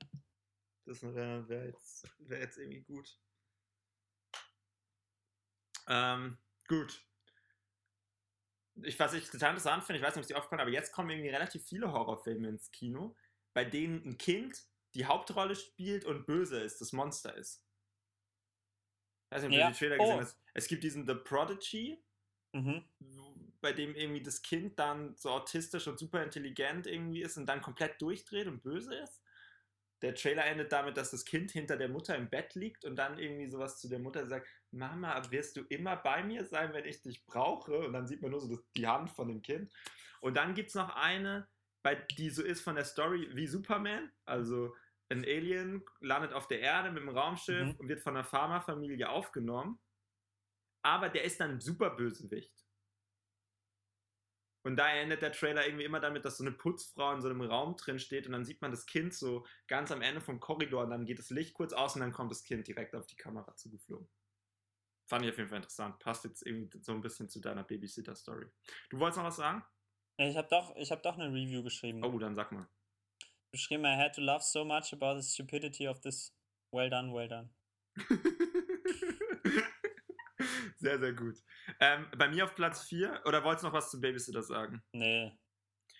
[0.85, 3.17] das wäre wär jetzt, wär jetzt irgendwie gut.
[5.87, 6.37] Ähm,
[6.67, 7.01] gut.
[8.83, 10.91] Ich, was ich total interessant finde, ich weiß nicht, ob es dir aufgefallen aber jetzt
[10.91, 13.15] kommen irgendwie relativ viele Horrorfilme ins Kino,
[13.53, 14.65] bei denen ein Kind
[14.95, 17.64] die Hauptrolle spielt und böse ist, das Monster ist.
[19.35, 19.65] Ich weiß nicht, ob Ja.
[19.67, 20.03] du den Trailer Oh.
[20.03, 20.37] gesehen hast.
[20.53, 22.01] Es gibt diesen The Prodigy,
[22.53, 22.83] Mhm.
[23.59, 27.61] bei dem irgendwie das Kind dann so autistisch und super intelligent irgendwie ist und dann
[27.61, 29.21] komplett durchdreht und böse ist.
[30.01, 33.17] Der Trailer endet damit, dass das Kind hinter der Mutter im Bett liegt und dann
[33.19, 37.01] irgendwie sowas zu der Mutter sagt, Mama, wirst du immer bei mir sein, wenn ich
[37.01, 37.79] dich brauche?
[37.79, 39.73] Und dann sieht man nur so das, die Hand von dem Kind.
[40.21, 41.47] Und dann gibt es noch eine,
[41.81, 44.11] bei, die so ist von der Story wie Superman.
[44.25, 44.75] Also
[45.09, 47.75] ein Alien landet auf der Erde mit dem Raumschiff Mhm.
[47.75, 49.79] und wird von einer Pharmafamilie aufgenommen.
[50.83, 52.65] Aber der ist dann ein super Bösewicht.
[54.63, 57.41] Und da endet der Trailer irgendwie immer damit, dass so eine Putzfrau in so einem
[57.41, 60.83] Raum drin steht und dann sieht man das Kind so ganz am Ende vom Korridor
[60.85, 63.15] und dann geht das Licht kurz aus und dann kommt das Kind direkt auf die
[63.15, 64.09] Kamera zugeflogen.
[65.07, 65.99] Fand ich auf jeden Fall interessant.
[65.99, 68.47] Passt jetzt irgendwie so ein bisschen zu deiner Babysitter-Story.
[68.89, 69.63] Du wolltest noch was sagen?
[70.17, 72.03] Ich habe doch, ich hab doch eine Review geschrieben.
[72.03, 72.67] Oh, dann sag mal.
[73.55, 76.33] Geschrieben, I had to laugh so much about the stupidity of this.
[76.73, 77.51] Well done, well done.
[80.77, 81.37] sehr, sehr gut.
[81.79, 84.83] Ähm, bei mir auf Platz 4, oder wolltest du noch was zu Babysitter sagen?
[84.91, 85.31] Nee,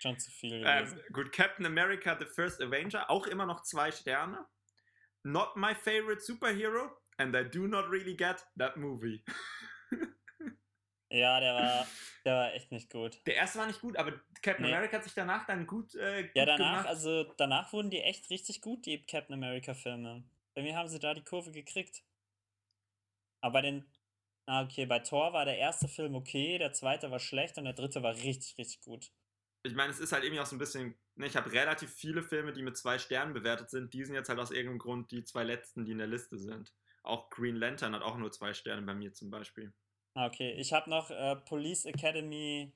[0.02, 0.65] schon zu viel.
[0.65, 4.46] Ähm, gut, Captain America, The First Avenger, auch immer noch zwei Sterne.
[5.24, 9.24] Not my favorite superhero, and I do not really get that movie.
[11.12, 11.88] ja, der war,
[12.26, 13.20] der war echt nicht gut.
[13.26, 14.74] Der erste war nicht gut, aber Captain Nee.
[14.74, 16.88] America hat sich danach dann gut, äh, gut Ja, danach, gemacht.
[16.88, 20.24] also danach wurden die echt richtig gut, die Captain America-Filme.
[20.54, 22.04] Bei mir haben sie da die Kurve gekriegt.
[23.41, 23.86] Aber bei den.
[24.48, 27.74] Ah, okay, bei Thor war der erste Film okay, der zweite war schlecht und der
[27.74, 29.12] dritte war richtig, richtig gut.
[29.63, 32.22] ich meine, es ist halt irgendwie auch so ein bisschen, ne, ich habe relativ viele
[32.22, 33.94] Filme, die mit zwei Sternen bewertet sind.
[33.94, 36.74] Die sind jetzt halt aus irgendeinem Grund die zwei letzten, die in der Liste sind.
[37.04, 39.74] Auch Green Lantern hat auch nur zwei Sterne bei mir zum Beispiel.
[40.15, 42.71] Ah, okay, ich habe noch äh, Police Academy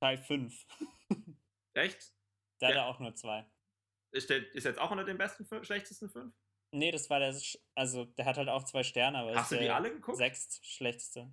[0.00, 0.66] Teil 5.
[1.74, 2.12] Echt?
[2.60, 2.74] Der Ja.
[2.74, 3.46] hatte auch nur zwei.
[4.10, 6.34] Ist, der, ist jetzt auch unter den besten, schlechtesten fünf?
[6.72, 7.34] Nee, das war der,
[7.76, 10.18] also der hat halt auch zwei Sterne, aber Hast ist du die der alle geguckt?
[10.18, 11.32] sechst schlechteste.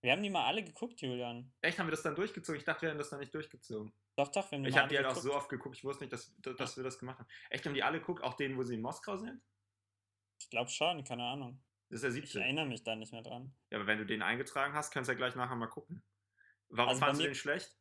[0.00, 1.52] Wir haben die mal alle geguckt, Julian.
[1.60, 2.58] Echt, haben wir das dann durchgezogen?
[2.58, 3.92] Ich dachte, wir hätten das dann nicht durchgezogen.
[4.16, 5.24] Doch, doch, wir haben die Ich habe die halt auch geguckt.
[5.32, 7.28] so oft geguckt, ich wusste nicht, dass, dass, dass wir das gemacht haben.
[7.50, 9.40] Echt, haben die alle geguckt, auch den, wo sie in Moskau sind?
[10.40, 11.60] Ich glaube schon, keine Ahnung.
[11.90, 12.40] Das ist der Ich siebte.
[12.40, 13.56] erinnere mich da nicht mehr dran.
[13.70, 16.02] Ja, aber wenn du den eingetragen hast, kannst du ja gleich nachher mal gucken.
[16.68, 17.78] Warum Also bei fandest du den schlecht?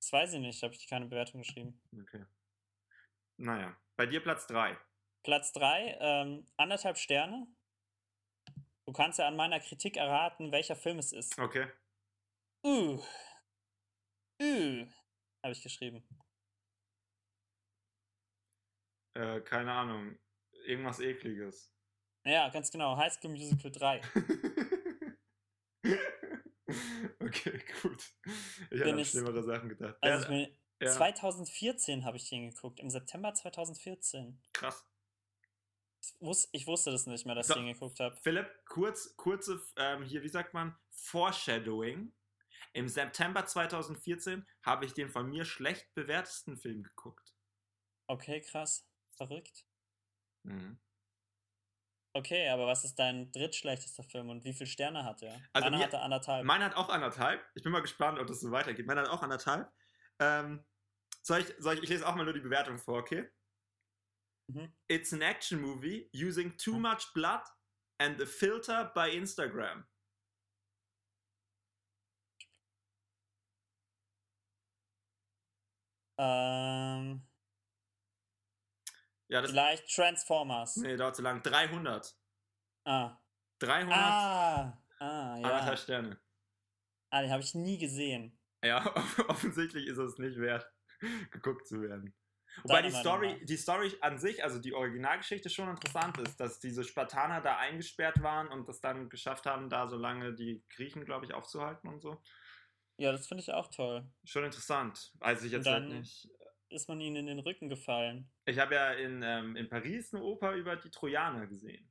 [0.00, 1.82] Das weiß ich nicht, habe ich keine Bewertung geschrieben.
[1.92, 2.24] Okay.
[3.36, 4.78] Naja, bei dir Platz 3.
[5.24, 7.46] Platz 3, ähm, anderthalb Sterne.
[8.86, 11.38] Du kannst ja an meiner Kritik erraten, welcher Film es ist.
[11.38, 11.70] Okay.
[12.64, 13.02] Uh.
[14.40, 14.86] Uh.
[15.42, 16.08] Habe ich geschrieben.
[19.14, 20.18] Äh, keine Ahnung.
[20.64, 21.74] Irgendwas ekliges.
[22.28, 22.96] Ja, ganz genau.
[22.96, 24.02] High School Musical 3.
[27.20, 28.14] okay, gut.
[28.70, 29.96] Ich habe schlimmere Sachen gedacht.
[30.02, 30.48] Also Ja,
[30.82, 32.80] ja, 2014 habe ich den geguckt.
[32.80, 34.38] Im September 2014.
[34.52, 34.84] krass.
[36.02, 37.54] Ich, wus ich wusste das nicht mehr, dass So.
[37.54, 38.14] ich den geguckt habe.
[38.16, 42.12] Philipp, kurz, kurze, ähm, hier, wie sagt man, Foreshadowing.
[42.74, 47.34] Im September 2014 habe ich den von mir schlecht bewertesten Film geguckt.
[48.06, 48.86] Okay, krass.
[49.16, 49.66] Verrückt.
[50.42, 50.78] Mhm.
[52.14, 55.40] Okay, aber was ist dein drittschlechtester Film und wie viele Sterne hat er?
[55.52, 56.44] Also Meiner hatte anderthalb.
[56.44, 57.44] Meiner hat auch anderthalb.
[57.54, 58.86] Ich bin mal gespannt, ob das so weitergeht.
[58.86, 59.70] Meiner hat auch anderthalb.
[60.18, 60.64] Ähm,
[61.22, 63.28] soll, ich, soll ich, ich lese auch mal nur die Bewertung vor, okay?
[64.48, 64.72] Mhm.
[64.88, 67.42] It's an action movie using too much blood
[67.98, 69.84] and a filter by Instagram.
[76.20, 76.67] Ähm,
[79.28, 80.76] Ja, das vielleicht Transformers.
[80.76, 81.42] nee, dauert zu lang.
[81.42, 82.14] 300.
[82.84, 83.18] Ah.
[83.60, 84.82] 300, Ah.
[85.00, 85.44] Ah, ja.
[85.44, 86.20] anderthalb Sterne.
[87.10, 88.38] Ah, den habe ich nie gesehen.
[88.64, 88.84] Ja,
[89.28, 90.66] offensichtlich ist es nicht wert,
[91.30, 92.14] geguckt zu werden.
[92.64, 96.58] Wobei die Meinung Story, die Story an sich, also die Originalgeschichte schon interessant ist, dass
[96.58, 101.04] diese Spartaner da eingesperrt waren und das dann geschafft haben, da so lange die Griechen,
[101.04, 102.20] glaube ich, aufzuhalten und so.
[102.96, 104.10] Ja, das finde ich auch toll.
[104.24, 105.12] Schon interessant.
[105.20, 106.28] Also ich jetzt halt dann- nicht.
[106.70, 108.30] Ist man ihnen in den Rücken gefallen?
[108.44, 111.90] Ich habe ja in, ähm, in Paris eine Oper über die Trojaner gesehen.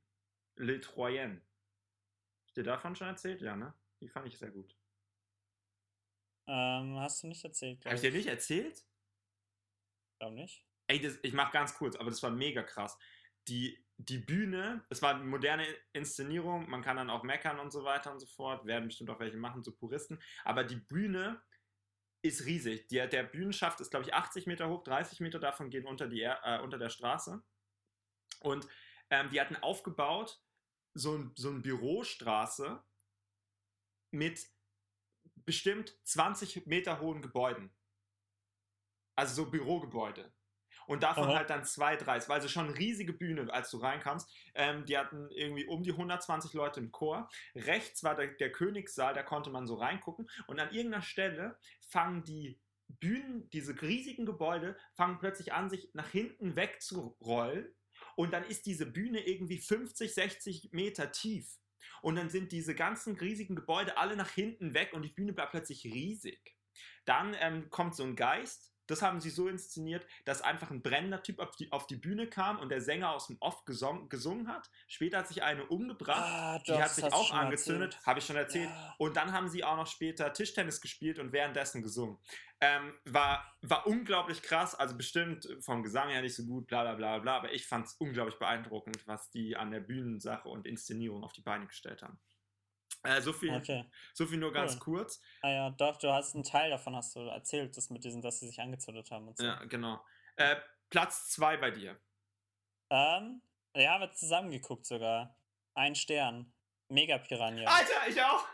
[0.56, 1.42] Les Troyens.
[1.42, 3.42] Hab ich dir davon schon erzählt?
[3.42, 3.74] Ja, ne?
[4.00, 4.76] Die fand ich sehr gut.
[6.46, 8.84] Ähm, hast du nicht erzählt, glaube ich dir nicht erzählt?
[10.18, 10.64] Glaub nicht.
[10.86, 12.96] Ey, das, ich mach ganz kurz, aber das war mega krass.
[13.48, 17.84] Die, die Bühne, es war eine moderne Inszenierung, man kann dann auch meckern und so
[17.84, 21.42] weiter und so fort, werden bestimmt auch welche machen, so Puristen, aber die Bühne
[22.22, 22.88] ist riesig.
[22.88, 26.22] Der, der Bühnenschaft ist, glaube ich, 80 Meter hoch, 30 Meter davon gehen unter, die,
[26.22, 27.42] äh, unter der Straße.
[28.40, 28.66] Und
[29.10, 30.42] ähm, die hatten aufgebaut
[30.94, 32.82] so, ein, so eine Bürostraße
[34.10, 34.48] mit
[35.44, 37.70] bestimmt 20 Meter hohen Gebäuden.
[39.16, 40.32] Also so Bürogebäude.
[40.88, 41.36] Und davon Aha.
[41.36, 42.16] halt dann zwei, drei.
[42.16, 44.26] Es war also schon eine riesige Bühne, als du reinkamst.
[44.54, 47.28] Ähm, die hatten irgendwie um die 120 Leute im Chor.
[47.54, 50.30] Rechts war der, der Königssaal, da konnte man so reingucken.
[50.46, 56.08] Und an irgendeiner Stelle fangen die Bühnen, diese riesigen Gebäude, fangen plötzlich an, sich nach
[56.08, 57.68] hinten wegzurollen.
[58.16, 61.58] Und dann ist diese Bühne irgendwie 50, 60 Meter tief.
[62.00, 65.50] Und dann sind diese ganzen riesigen Gebäude alle nach hinten weg und die Bühne bleibt
[65.50, 66.56] plötzlich riesig.
[67.04, 68.72] Dann ähm, kommt so ein Geist.
[68.88, 72.26] Das haben sie so inszeniert, dass einfach ein brennender Typ auf die, auf die Bühne
[72.26, 74.70] kam und der Sänger aus dem Off gesong, gesungen hat.
[74.88, 76.24] Später hat sich eine umgebracht.
[76.24, 77.98] Ah, die doch, hat das sich auch angezündet.
[78.04, 78.70] Habe ich schon erzählt.
[78.70, 78.94] Ja.
[78.98, 82.18] Und dann haben sie auch noch später Tischtennis gespielt und währenddessen gesungen.
[82.60, 86.94] Ähm, war, war unglaublich krass, also bestimmt vom Gesang her nicht so gut, bla bla
[86.94, 91.22] bla bla, aber ich fand es unglaublich beeindruckend, was die an der Bühnensache und Inszenierung
[91.22, 92.18] auf die Beine gestellt haben.
[93.04, 93.84] Äh, so, viel, Okay.
[94.12, 94.80] so viel nur ganz Cool.
[94.98, 95.20] kurz.
[95.42, 98.40] Ah ja, doch, du hast einen Teil davon hast du erzählt, das mit diesem, dass
[98.40, 99.44] sie sich angezündet haben und so.
[99.44, 100.04] Ja, genau.
[100.36, 100.56] Äh,
[100.90, 101.98] Platz zwei bei dir.
[102.90, 103.42] Ähm,
[103.76, 105.36] ja, haben wir zusammen geguckt sogar.
[105.74, 106.52] Ein Stern.
[106.88, 107.64] Mega Piranha.
[107.70, 108.46] Alter, ich auch!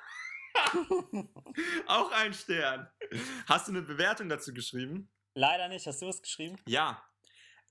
[1.87, 2.89] auch ein Stern.
[3.47, 5.11] Hast du eine Bewertung dazu geschrieben?
[5.35, 5.87] Leider nicht.
[5.87, 6.57] Hast du was geschrieben?
[6.67, 7.03] Ja.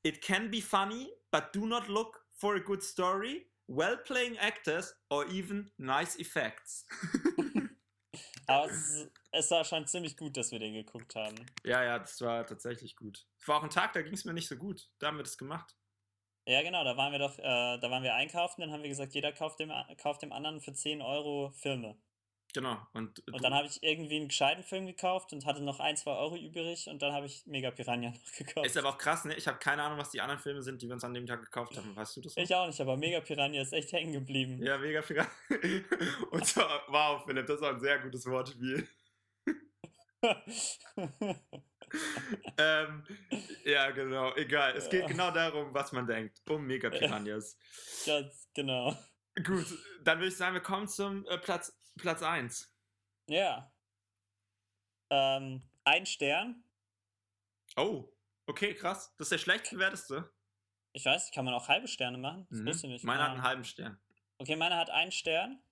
[0.03, 4.95] It can be funny, but do not look for a good story, well playing actors
[5.09, 6.85] or even nice effects.
[8.47, 11.35] Aber es, es war schon ziemlich gut, dass wir den geguckt haben.
[11.63, 13.25] ja, ja, das war tatsächlich gut.
[13.39, 14.89] Es war auch ein Tag, da ging es mir nicht so gut.
[14.99, 15.77] Da haben wir das gemacht.
[16.45, 17.41] Ja, genau, da waren wir doch, äh,
[17.79, 20.73] da waren wir einkaufen, dann haben wir gesagt, jeder kauft dem, kauft dem anderen für
[20.73, 21.97] 10 Euro Filme.
[22.53, 22.77] Genau.
[22.93, 26.11] Und, Und dann habe ich irgendwie einen gescheiten Film gekauft und hatte noch ein, zwei
[26.11, 28.65] Euro übrig und dann habe ich Mega Piranha noch gekauft.
[28.67, 29.35] ist aber auch krass, ne?
[29.35, 31.41] Ich habe keine Ahnung, was die anderen Filme sind, die wir uns an dem Tag
[31.43, 31.95] gekauft haben.
[31.95, 32.35] Weißt du das?
[32.35, 32.43] noch?
[32.43, 34.61] Ich auch nicht, aber Mega Piranha ist echt hängen geblieben.
[34.63, 35.25] Ja, mega viel.
[36.31, 38.87] Und so, wow, Philipp, das war ein sehr gutes Wortspiel.
[42.57, 43.03] ähm,
[43.65, 44.75] ja, genau, egal.
[44.77, 45.07] Es geht Ja.
[45.07, 46.41] genau darum, was man denkt.
[46.49, 47.57] Um Mega Piranhas.
[48.05, 48.95] Ganz genau.
[49.43, 49.65] Gut,
[50.03, 52.73] dann würde ich sagen, wir kommen zum äh, Platz, Platz 1.
[53.27, 53.71] Ja.
[55.09, 56.63] Ähm, ein Stern.
[57.75, 58.09] Oh,
[58.47, 59.13] okay, krass.
[59.17, 60.31] Das ist der schlecht bewerteste.
[60.93, 62.47] Ich weiß, kann man auch halbe Sterne machen?
[62.49, 62.65] Das Mhm.
[62.67, 63.05] wusste ich nicht.
[63.05, 63.33] Meiner hat Ah.
[63.33, 63.99] einen halben Stern.
[64.37, 65.63] Okay, meiner hat einen Stern.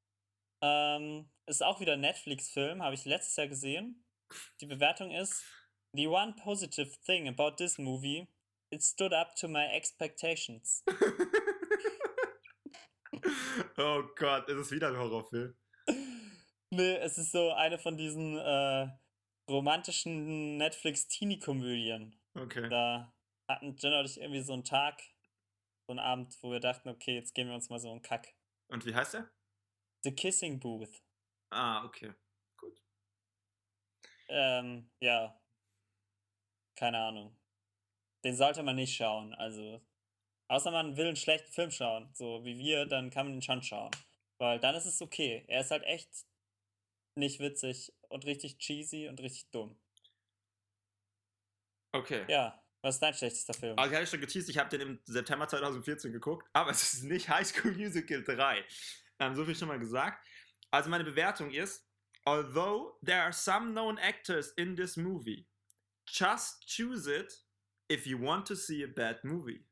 [0.62, 4.06] Ähm, ist auch wieder ein Netflix-Film, habe ich letztes Jahr gesehen.
[4.62, 5.44] Die Bewertung ist:
[5.94, 8.28] The one positive thing about this movie,
[8.70, 10.84] it stood up to my expectations.
[13.78, 15.56] oh Gott, ist es wieder ein Horrorfilm?
[16.74, 18.88] Nee, es ist so eine von diesen äh,
[19.50, 22.18] romantischen Netflix-Teenie-Komödien.
[22.34, 22.70] Okay.
[22.70, 23.14] Da
[23.50, 25.02] hatten Jenna und ich irgendwie so einen Tag,
[25.86, 28.34] so einen Abend, wo wir dachten, okay, jetzt geben wir uns mal so einen Kack.
[28.70, 29.30] Und wie heißt der?
[30.04, 31.04] The Kissing Booth.
[31.50, 32.14] Ah, okay.
[32.56, 32.82] Gut.
[34.30, 35.38] Ähm, ja.
[36.78, 37.38] Keine Ahnung.
[38.24, 39.34] Den sollte man nicht schauen.
[39.34, 39.86] Also,
[40.48, 43.62] außer man will einen schlechten Film schauen, so wie wir, dann kann man ihn schon
[43.62, 43.92] schauen.
[44.38, 45.44] Weil dann ist es okay.
[45.50, 46.26] Er ist halt echt
[47.16, 49.80] nicht witzig und richtig cheesy und richtig dumm.
[51.94, 52.26] Okay.
[52.30, 53.78] Ja, was ist dein schlechtester Film?
[53.78, 57.04] Also, ich hatte schon geteased, ich habe den im September 2014 geguckt, aber es ist
[57.04, 58.64] nicht High School Musical 3.
[59.20, 60.26] Ähm, so viel schon mal gesagt.
[60.72, 61.88] Also, meine Bewertung ist:
[62.26, 65.48] Although there are some known actors in this movie,
[66.08, 67.46] just choose it
[67.92, 69.66] if you want to see a bad movie.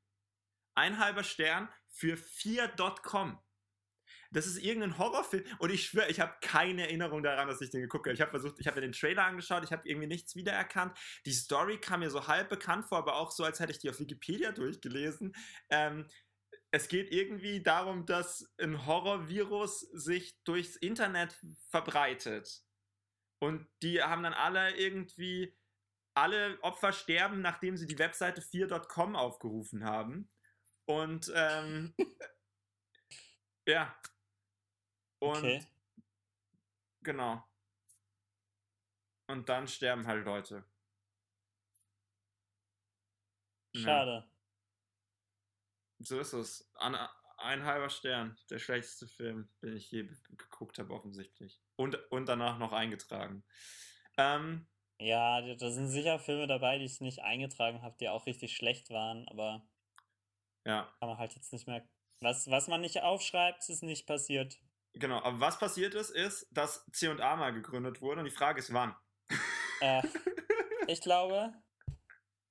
[0.76, 3.40] Ein halber Stern für 4.com.
[4.32, 7.82] Das ist irgendein Horrorfilm und ich schwöre, ich habe keine Erinnerung daran, dass ich den
[7.82, 8.14] geguckt habe.
[8.14, 10.98] Ich habe versucht, ich habe mir den Trailer angeschaut, ich habe irgendwie nichts wiedererkannt.
[11.26, 13.90] Die Story kam mir so halb bekannt vor, aber auch so, als hätte ich die
[13.90, 15.34] auf Wikipedia durchgelesen.
[15.70, 16.08] Ähm,
[16.72, 21.38] es geht irgendwie darum, dass ein Horrorvirus sich durchs Internet
[21.70, 22.64] verbreitet.
[23.42, 25.58] Und die haben dann alle irgendwie,
[26.14, 30.30] alle Opfer sterben, nachdem sie die Webseite 4.com aufgerufen haben.
[30.86, 31.96] Und ähm,
[33.68, 33.96] ja.
[35.20, 35.66] Und okay.
[37.02, 37.44] genau.
[39.28, 40.64] Und dann sterben halt Leute.
[43.74, 43.82] Ja.
[43.82, 44.32] Schade.
[46.00, 46.72] So ist es.
[46.76, 46.96] An,
[47.38, 48.38] ein halber Stern.
[48.50, 51.62] Der schlechteste Film, den ich je geguckt habe, offensichtlich.
[51.76, 53.44] Und, und danach noch eingetragen.
[54.18, 54.68] Ähm,
[55.00, 58.56] Ja, da da sind sicher Filme dabei, die ich nicht eingetragen habe, die auch richtig
[58.56, 59.66] schlecht waren, aber
[60.66, 61.88] ja, kann man halt jetzt nicht mehr.
[62.22, 64.60] Was, was man nicht aufschreibt, ist nicht passiert.
[65.00, 65.22] Genau.
[65.24, 68.96] Aber was passiert ist, ist, dass C&A mal gegründet wurde und die Frage ist, wann?
[69.82, 70.02] Äh,
[70.88, 71.54] ich glaube,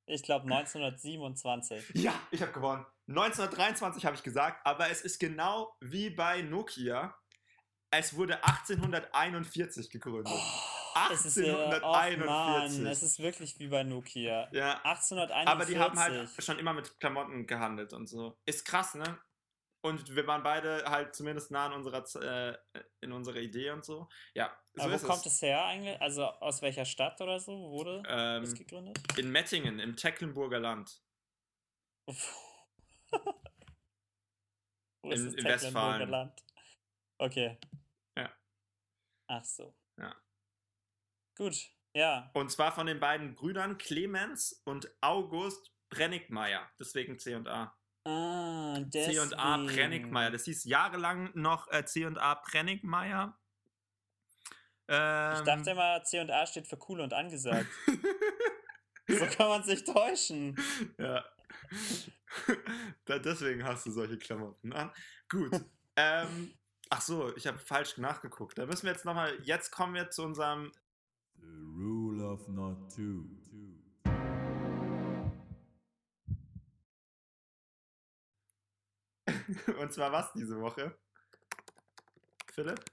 [0.07, 1.91] ich glaube 1927.
[1.95, 2.87] Ja, ich habe gewonnen.
[3.09, 7.15] 1923 habe ich gesagt, aber es ist genau wie bei Nokia.
[7.91, 10.33] Es wurde 1841 gegründet.
[10.35, 12.79] Oh, es ist oh 1841.
[12.79, 14.49] Mann, es ist wirklich wie bei Nokia.
[14.53, 15.49] Ja, 1841.
[15.49, 18.39] aber die haben halt schon immer mit Klamotten gehandelt und so.
[18.47, 19.19] Ist krass, ne?
[19.81, 22.59] Und wir waren beide halt zumindest nah an unserer, äh,
[23.01, 24.09] in unserer Idee und so.
[24.35, 25.41] Ja, so aber wo kommt es.
[25.41, 26.01] her eigentlich?
[26.01, 28.03] Also aus welcher Stadt oder so wurde
[28.43, 28.99] es Ähm, gegründet?
[29.19, 31.01] in Mettingen, im Tecklenburger Land.
[35.03, 36.11] Wo ist in- das in Tecklenburger Westfalen.
[36.11, 36.45] Land?
[37.19, 37.59] Okay.
[38.17, 38.33] Ja.
[39.29, 39.75] Ach so.
[39.99, 40.14] Ja.
[41.37, 41.55] Gut,
[41.95, 42.31] ja.
[42.35, 46.69] Und zwar von den beiden Brüdern Clemens und August Brennigmeier.
[46.81, 47.78] Deswegen C&A.
[48.09, 49.66] Ah, C&A deswegen.
[49.66, 50.31] Brennigmeier.
[50.31, 53.37] Das hieß jahrelang noch äh, C&A Brennigmeier.
[54.88, 57.66] Ähm, Ich dachte immer, C&A steht für cool und angesagt.
[59.09, 60.57] so kann man sich täuschen.
[60.97, 61.23] ja.
[63.05, 64.90] da, deswegen hast du solche Klamotten an.
[65.29, 65.53] Gut.
[65.97, 66.55] ähm,
[66.88, 68.57] ach so, ich habe falsch nachgeguckt.
[68.57, 70.73] Da müssen wir jetzt nochmal, jetzt kommen wir zu unserem,
[71.40, 73.25] The rule of not two.
[79.81, 80.97] und zwar was diese Woche?
[82.53, 82.85] Philipp?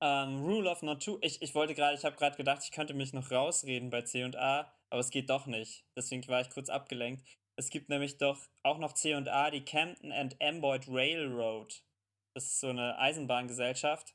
[0.00, 1.18] Ähm, Rule of Not Two.
[1.22, 4.72] Ich, ich wollte gerade, ich habe gerade gedacht, ich könnte mich noch rausreden bei C&A,
[4.90, 5.86] aber es geht doch nicht.
[5.96, 7.24] Deswegen war ich kurz abgelenkt.
[7.56, 11.82] Es gibt nämlich doch auch noch C&A, die Camden and Amboyd Railroad.
[12.34, 14.14] Das ist so eine Eisenbahngesellschaft.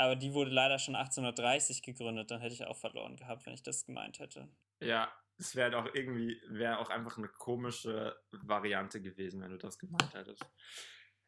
[0.00, 2.30] Aber die wurde leider schon 1830 gegründet.
[2.30, 4.48] Dann hätte ich auch verloren gehabt, wenn ich das gemeint hätte.
[4.80, 9.78] Ja, es wäre auch irgendwie, wäre auch einfach eine komische Variante gewesen, wenn du das
[9.78, 10.42] gemeint hättest.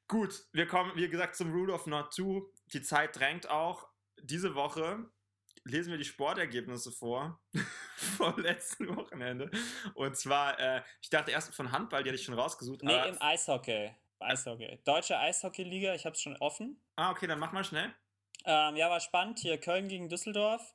[0.08, 2.50] Gut, wir kommen, wie gesagt, zum Rule of Not Two.
[2.72, 3.90] Die Zeit drängt auch.
[4.22, 5.04] Diese Woche
[5.64, 7.42] lesen wir die Sportergebnisse vor
[8.16, 9.50] vom letzten Wochenende.
[9.92, 12.82] Und zwar, äh, ich dachte erst von Handball, die hatte ich schon rausgesucht.
[12.84, 13.94] Nee, im Eishockey.
[14.18, 14.80] Eishockey.
[14.84, 16.80] Deutsche Eishockeyliga, ich habe es schon offen.
[16.96, 17.94] ah, okay, dann mach mal schnell.
[18.44, 19.38] Ähm, ja, war spannend.
[19.38, 20.74] Hier Köln gegen Düsseldorf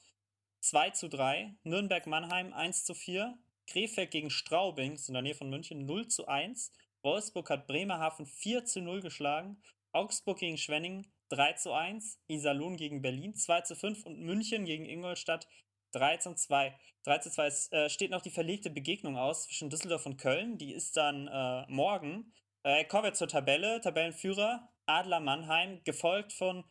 [0.62, 1.56] 2 zu 3.
[1.64, 3.38] Nürnberg-Mannheim 1 zu 4.
[3.68, 6.72] Krefeld gegen Straubing, das ist in der Nähe von München, 0 zu 1.
[7.02, 9.62] Wolfsburg hat Bremerhaven 4 zu 0 geschlagen.
[9.92, 14.86] Augsburg gegen Schwenning 3 zu 1, Iserlohn gegen Berlin 2 zu 5 und München gegen
[14.86, 15.48] Ingolstadt
[15.92, 16.78] 3 zu 2.
[17.04, 17.48] 3 zu 2.
[17.48, 20.58] Es äh, steht noch die verlegte Begegnung aus zwischen Düsseldorf und Köln.
[20.58, 22.32] Die ist dann äh, morgen.
[22.64, 23.82] Äh, kommen wir zur Tabelle.
[23.82, 26.64] Tabellenführer Adler Mannheim, gefolgt von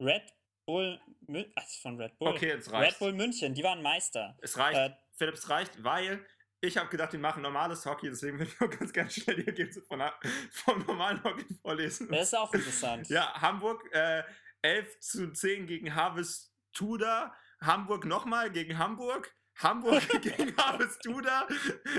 [0.00, 0.22] Red
[0.66, 2.28] Bull, Mün ach, von Red Bull.
[2.28, 2.98] Okay, jetzt Red reicht's.
[2.98, 4.36] Bull München, die waren Meister.
[4.40, 4.78] Es reicht.
[4.78, 6.24] Äh, Philipp, es reicht, weil
[6.60, 9.46] ich habe gedacht, die machen normales Hockey, deswegen würde ich auch ganz gerne schnell die
[9.46, 10.02] Ergebnisse von,
[10.50, 12.08] vom normalen Hockey vorlesen.
[12.08, 13.08] Das ist auch interessant.
[13.08, 14.22] Ja, Hamburg äh,
[14.62, 17.34] 11 zu 10 gegen Harvest Tudor.
[17.60, 19.34] Hamburg nochmal gegen Hamburg.
[19.62, 21.46] Hamburg gegen Harvest Tudor.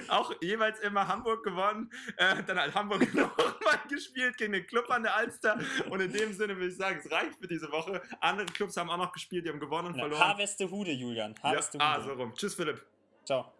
[0.09, 1.89] Auch jeweils immer Hamburg gewonnen.
[2.17, 5.57] Äh, dann hat Hamburg nochmal gespielt gegen den Club an der Alster.
[5.89, 8.01] Und in dem Sinne würde ich sagen, es reicht für diese Woche.
[8.19, 10.21] Andere Clubs haben auch noch gespielt, die haben gewonnen und Ja, verloren.
[10.21, 11.33] Harvestehude, Julian.
[11.37, 11.83] ja, Harvestehude.
[11.85, 12.33] ah, so rum.
[12.35, 12.85] Tschüss, Philipp.
[13.23, 13.51] Ciao.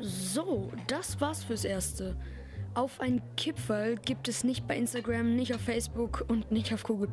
[0.00, 2.16] So, das war's fürs Erste.
[2.78, 7.10] Auf ein Kipferl gibt es nicht bei Instagram, nicht auf Facebook und nicht auf Google+.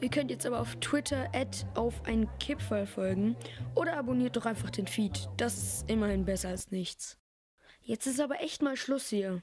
[0.00, 1.30] Ihr könnt jetzt aber auf Twitter
[1.74, 3.36] auf ein Kipferl folgen
[3.74, 5.28] oder abonniert doch einfach den Feed.
[5.36, 7.18] Das ist immerhin besser als nichts.
[7.82, 9.42] Jetzt ist aber echt mal Schluss hier.